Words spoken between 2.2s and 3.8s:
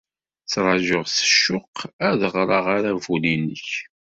ɣreɣ aṛabul-nnek.